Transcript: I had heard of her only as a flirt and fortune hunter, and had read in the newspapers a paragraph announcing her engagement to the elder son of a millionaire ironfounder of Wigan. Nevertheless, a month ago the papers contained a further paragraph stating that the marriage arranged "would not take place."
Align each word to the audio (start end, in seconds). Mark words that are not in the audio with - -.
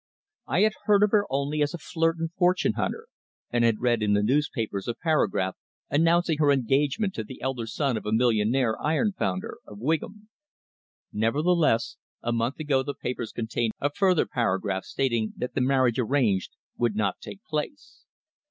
I 0.47 0.61
had 0.61 0.71
heard 0.85 1.03
of 1.03 1.11
her 1.11 1.27
only 1.29 1.61
as 1.61 1.75
a 1.75 1.77
flirt 1.77 2.17
and 2.17 2.33
fortune 2.33 2.73
hunter, 2.73 3.05
and 3.51 3.63
had 3.63 3.79
read 3.81 4.01
in 4.01 4.13
the 4.13 4.23
newspapers 4.23 4.87
a 4.87 4.95
paragraph 4.95 5.55
announcing 5.91 6.39
her 6.39 6.51
engagement 6.51 7.13
to 7.13 7.23
the 7.23 7.39
elder 7.39 7.67
son 7.67 7.97
of 7.97 8.07
a 8.07 8.11
millionaire 8.11 8.75
ironfounder 8.79 9.57
of 9.67 9.77
Wigan. 9.77 10.27
Nevertheless, 11.13 11.97
a 12.23 12.31
month 12.31 12.59
ago 12.59 12.81
the 12.81 12.95
papers 12.95 13.31
contained 13.31 13.73
a 13.79 13.91
further 13.91 14.25
paragraph 14.25 14.85
stating 14.85 15.33
that 15.37 15.53
the 15.53 15.61
marriage 15.61 15.99
arranged 15.99 16.53
"would 16.77 16.95
not 16.95 17.19
take 17.21 17.43
place." 17.45 18.03